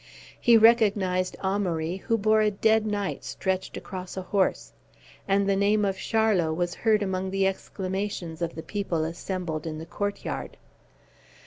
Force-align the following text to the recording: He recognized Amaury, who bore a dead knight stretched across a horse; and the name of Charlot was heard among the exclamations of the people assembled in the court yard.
He 0.39 0.57
recognized 0.57 1.37
Amaury, 1.43 1.97
who 1.97 2.17
bore 2.17 2.41
a 2.41 2.49
dead 2.49 2.87
knight 2.87 3.23
stretched 3.23 3.77
across 3.77 4.17
a 4.17 4.23
horse; 4.23 4.73
and 5.27 5.47
the 5.47 5.55
name 5.55 5.85
of 5.85 5.95
Charlot 5.95 6.55
was 6.55 6.73
heard 6.73 7.03
among 7.03 7.29
the 7.29 7.45
exclamations 7.45 8.41
of 8.41 8.55
the 8.55 8.63
people 8.63 9.03
assembled 9.05 9.67
in 9.67 9.77
the 9.77 9.85
court 9.85 10.25
yard. 10.25 10.57